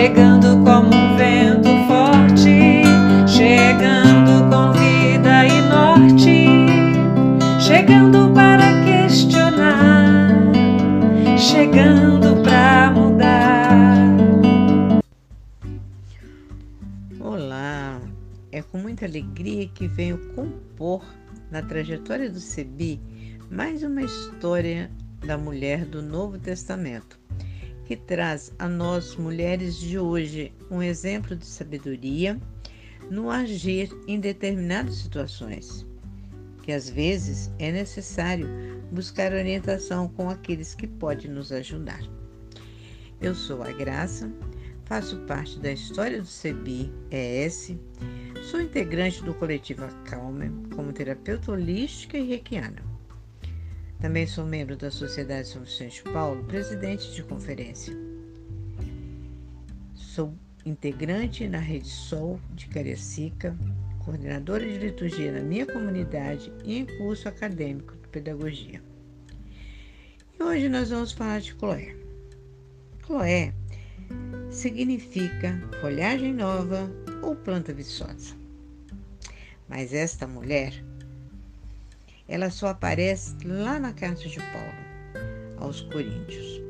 [0.00, 2.80] chegando como um vento forte,
[3.28, 6.46] chegando com vida e norte,
[7.60, 10.32] chegando para questionar,
[11.36, 14.06] chegando para mudar.
[17.20, 18.00] Olá,
[18.50, 21.04] é com muita alegria que venho compor
[21.50, 22.98] na trajetória do CEBI
[23.50, 24.90] mais uma história
[25.26, 27.19] da mulher do Novo Testamento,
[27.90, 32.40] que traz a nós mulheres de hoje um exemplo de sabedoria
[33.10, 35.84] no agir em determinadas situações,
[36.62, 38.46] que às vezes é necessário
[38.92, 42.00] buscar orientação com aqueles que podem nos ajudar.
[43.20, 44.32] Eu sou a Graça,
[44.84, 47.74] faço parte da história do CEBI ES,
[48.40, 52.89] sou integrante do coletivo Acalme como terapeuta holística e reikiana.
[54.00, 57.94] Também sou membro da Sociedade São Vicente Paulo, presidente de conferência.
[59.94, 60.34] Sou
[60.64, 63.54] integrante na Rede Sol de Cariacica,
[64.02, 68.82] coordenadora de liturgia na minha comunidade e em curso acadêmico de pedagogia.
[70.38, 71.94] E hoje nós vamos falar de Chloé.
[73.04, 73.52] Chloé
[74.50, 76.90] significa folhagem nova
[77.22, 78.34] ou planta viçosa.
[79.68, 80.82] Mas esta mulher,
[82.30, 86.62] ela só aparece lá na carta de Paulo aos Coríntios.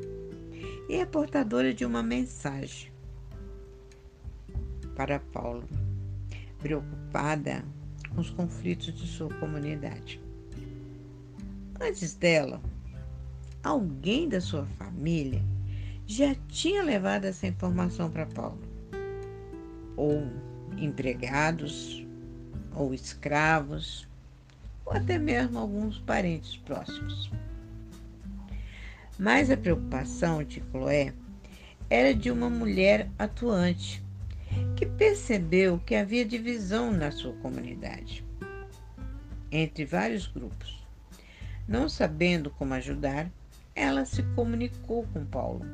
[0.89, 2.91] E é portadora de uma mensagem
[4.95, 5.63] para Paulo,
[6.57, 7.63] preocupada
[8.09, 10.19] com os conflitos de sua comunidade.
[11.79, 12.59] Antes dela,
[13.63, 15.43] alguém da sua família
[16.07, 18.59] já tinha levado essa informação para Paulo,
[19.95, 20.23] ou
[20.77, 22.03] empregados,
[22.75, 24.10] ou escravos,
[24.91, 27.31] ou até mesmo alguns parentes próximos.
[29.17, 31.13] Mas a preocupação de Chloé
[31.89, 34.03] era de uma mulher atuante
[34.75, 38.25] que percebeu que havia divisão na sua comunidade
[39.49, 40.85] entre vários grupos.
[41.67, 43.29] Não sabendo como ajudar,
[43.73, 45.65] ela se comunicou com Paulo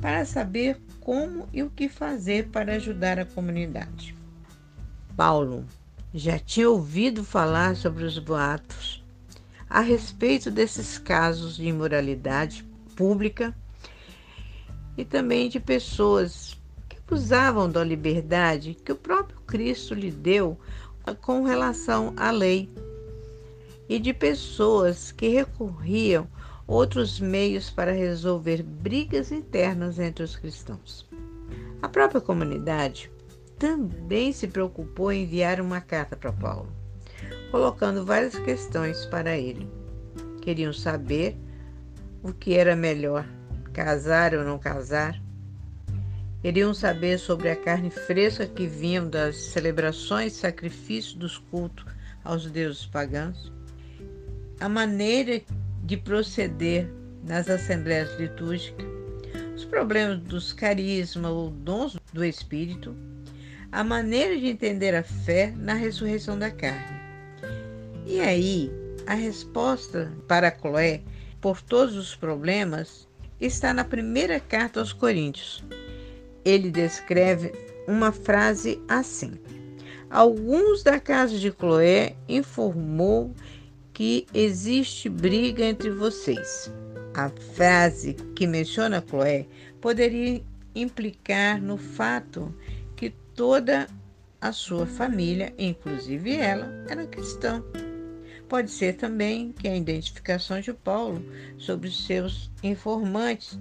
[0.00, 4.14] para saber como e o que fazer para ajudar a comunidade.
[5.16, 5.64] Paulo
[6.12, 9.04] já tinha ouvido falar sobre os boatos
[9.68, 12.64] a respeito desses casos de imoralidade
[12.96, 13.54] pública
[14.96, 16.58] e também de pessoas
[16.88, 20.58] que usavam da liberdade que o próprio Cristo lhe deu
[21.20, 22.68] com relação à lei
[23.88, 26.26] e de pessoas que recorriam
[26.66, 31.06] outros meios para resolver brigas internas entre os cristãos.
[31.80, 33.10] A própria comunidade
[33.58, 36.72] também se preocupou em enviar uma carta para Paulo,
[37.50, 39.68] colocando várias questões para ele.
[40.40, 41.36] Queriam saber
[42.22, 43.26] o que era melhor,
[43.72, 45.20] casar ou não casar.
[46.40, 51.84] Queriam saber sobre a carne fresca que vinham das celebrações e sacrifícios dos cultos
[52.24, 53.52] aos deuses pagãos,
[54.60, 55.40] a maneira
[55.82, 56.88] de proceder
[57.24, 58.86] nas assembleias litúrgicas,
[59.56, 62.94] os problemas dos carismas ou dons do Espírito,
[63.70, 66.98] a maneira de entender a fé na ressurreição da carne.
[68.06, 68.70] E aí,
[69.06, 71.02] a resposta para Cloé
[71.40, 73.08] por todos os problemas
[73.40, 75.62] está na primeira carta aos Coríntios.
[76.44, 77.52] Ele descreve
[77.86, 79.32] uma frase assim:
[80.10, 83.34] Alguns da casa de Cloé informou
[83.92, 86.72] que existe briga entre vocês.
[87.14, 89.46] A frase que menciona Cloé
[89.80, 90.42] poderia
[90.74, 92.54] implicar no fato
[93.34, 93.86] toda
[94.40, 97.62] a sua família, inclusive ela, era cristã.
[98.48, 101.22] Pode ser também que a identificação de Paulo
[101.58, 103.58] sobre seus informantes,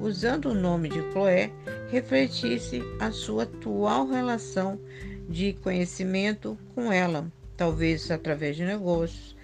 [0.00, 1.52] usando o nome de Cloé,
[1.90, 4.80] refletisse a sua atual relação
[5.28, 9.36] de conhecimento com ela, talvez através de negócios.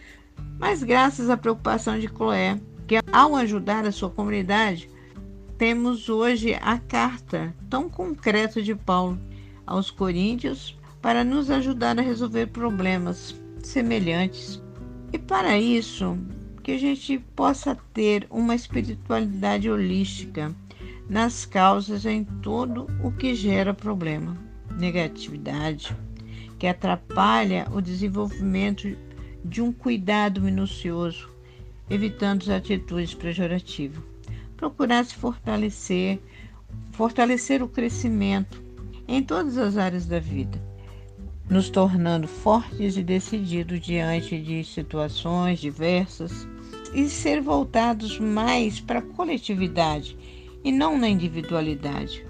[0.59, 4.91] Mas graças à preocupação de Cloé, que ao ajudar a sua comunidade,
[5.59, 9.19] temos hoje a carta tão concreta de Paulo
[9.67, 14.63] aos coríntios para nos ajudar a resolver problemas semelhantes.
[15.13, 16.17] E para isso,
[16.63, 20.55] que a gente possa ter uma espiritualidade holística,
[21.11, 24.37] nas causas em tudo o que gera problema,
[24.79, 25.97] negatividade,
[26.57, 28.97] que atrapalha o desenvolvimento
[29.45, 31.29] de um cuidado minucioso,
[31.91, 34.18] evitando as atitudes pejorativas.
[34.59, 36.21] Procurar se fortalecer,
[36.91, 38.61] fortalecer o crescimento
[39.07, 40.61] em todas as áreas da vida,
[41.49, 46.49] nos tornando fortes e decididos diante de situações diversas
[46.93, 50.19] e ser voltados mais para a coletividade
[50.65, 52.27] e não na individualidade.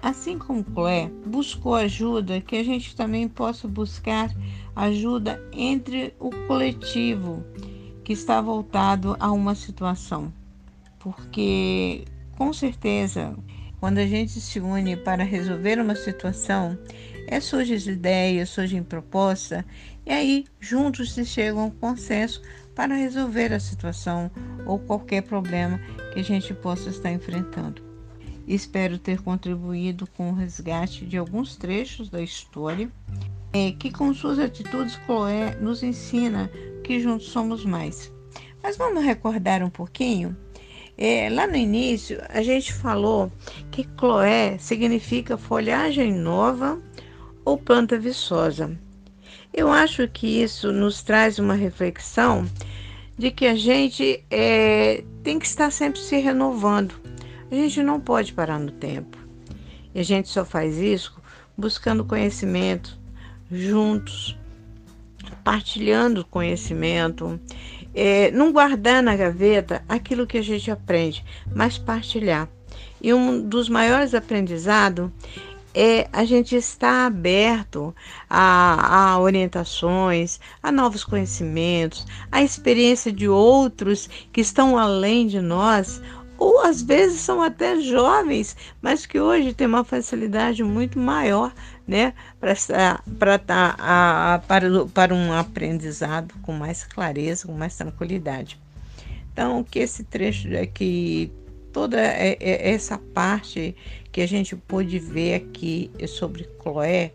[0.00, 4.34] Assim como Chloé buscou ajuda, que a gente também possa buscar
[4.74, 7.44] ajuda entre o coletivo
[8.02, 10.32] que está voltado a uma situação.
[11.06, 12.04] Porque,
[12.36, 13.32] com certeza,
[13.78, 16.76] quando a gente se une para resolver uma situação,
[17.28, 19.62] é surgem ideias, surgem propostas,
[20.04, 22.42] e aí juntos se chega a um consenso
[22.74, 24.28] para resolver a situação
[24.66, 25.78] ou qualquer problema
[26.12, 27.80] que a gente possa estar enfrentando.
[28.44, 32.90] Espero ter contribuído com o resgate de alguns trechos da história,
[33.52, 36.50] é, que com suas atitudes Chloé nos ensina
[36.82, 38.12] que juntos somos mais.
[38.60, 40.36] Mas vamos recordar um pouquinho?
[40.98, 43.30] É, lá no início, a gente falou
[43.70, 46.80] que Chloé significa folhagem nova
[47.44, 48.76] ou planta viçosa.
[49.52, 52.46] Eu acho que isso nos traz uma reflexão
[53.18, 56.94] de que a gente é, tem que estar sempre se renovando.
[57.50, 59.18] A gente não pode parar no tempo.
[59.94, 61.14] E a gente só faz isso
[61.56, 62.98] buscando conhecimento
[63.50, 64.36] juntos,
[65.44, 67.40] partilhando conhecimento,
[67.96, 72.46] é, não guardar na gaveta aquilo que a gente aprende, mas partilhar.
[73.00, 75.10] E um dos maiores aprendizados
[75.74, 77.94] é a gente estar aberto
[78.28, 86.00] a, a, orientações, a novos conhecimentos, a experiência de outros que estão além de nós,
[86.38, 91.52] ou às vezes são até jovens, mas que hoje têm uma facilidade muito maior
[91.86, 92.54] né, para,
[93.18, 98.58] para, para, para um aprendizado com mais clareza, com mais tranquilidade.
[99.32, 101.30] Então, que esse trecho aqui
[101.76, 103.76] toda essa parte
[104.10, 107.12] que a gente pôde ver aqui sobre Chloé,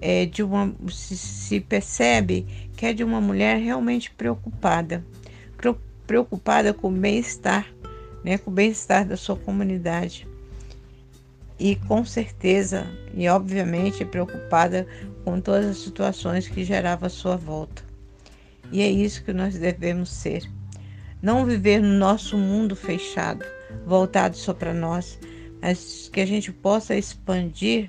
[0.00, 2.44] é de uma, se percebe
[2.76, 5.04] que é de uma mulher realmente preocupada,
[6.04, 7.64] preocupada com o bem-estar,
[8.24, 10.26] né, com o bem-estar da sua comunidade.
[11.58, 14.86] E com certeza, e obviamente, preocupada
[15.24, 17.84] com todas as situações que gerava à sua volta.
[18.72, 20.42] E é isso que nós devemos ser.
[21.20, 23.44] Não viver no nosso mundo fechado,
[23.86, 25.18] voltado só para nós,
[25.60, 27.88] mas que a gente possa expandir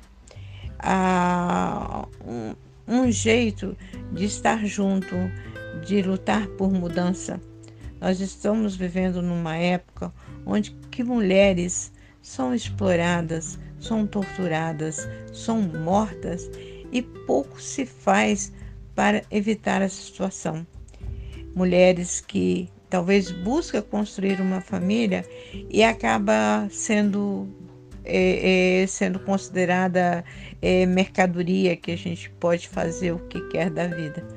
[0.78, 2.54] a, um,
[2.88, 3.76] um jeito
[4.12, 5.16] de estar junto,
[5.84, 7.42] de lutar por mudança.
[8.04, 10.14] Nós estamos vivendo numa época
[10.46, 11.90] onde que mulheres
[12.22, 16.52] são exploradas, são torturadas, são mortas
[16.92, 18.52] e pouco se faz
[18.94, 20.68] para evitar essa situação.
[21.56, 25.26] Mulheres que talvez busca construir uma família
[25.70, 27.48] e acaba sendo
[28.04, 30.26] é, é, sendo considerada
[30.62, 34.28] é, mercadoria que a gente pode fazer o que quer da vida,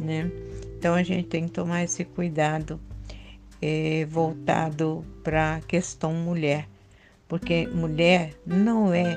[0.00, 0.30] né?
[0.78, 2.80] Então a gente tem que tomar esse cuidado
[3.62, 6.68] é, voltado para a questão mulher,
[7.28, 9.16] porque mulher não é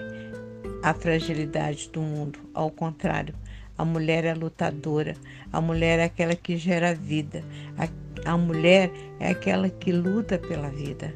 [0.84, 3.34] a fragilidade do mundo, ao contrário,
[3.78, 5.16] a mulher é lutadora,
[5.52, 7.44] a mulher é aquela que gera vida,
[7.78, 7.90] a
[8.24, 11.14] a mulher é aquela que luta pela vida,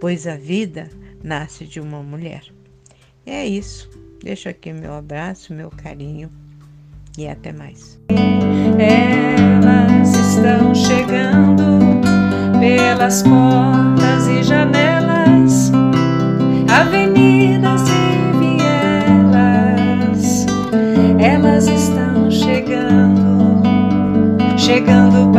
[0.00, 0.90] pois a vida
[1.22, 2.42] nasce de uma mulher.
[3.24, 3.88] É isso.
[4.22, 6.30] Deixo aqui meu abraço, meu carinho
[7.16, 8.00] e até mais.
[8.78, 11.81] Elas estão chegando
[12.62, 15.72] pelas portas e janelas,
[16.70, 20.46] avenidas e vielas.
[21.18, 23.64] Elas estão chegando,
[24.56, 25.31] chegando